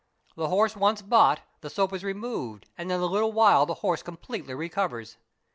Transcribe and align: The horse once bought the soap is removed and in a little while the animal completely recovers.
The 0.35 0.47
horse 0.47 0.75
once 0.75 1.03
bought 1.03 1.41
the 1.59 1.69
soap 1.69 1.93
is 1.93 2.03
removed 2.03 2.65
and 2.75 2.91
in 2.91 2.99
a 2.99 3.05
little 3.05 3.31
while 3.31 3.67
the 3.67 3.75
animal 3.83 3.97
completely 3.97 4.55
recovers. 4.55 5.17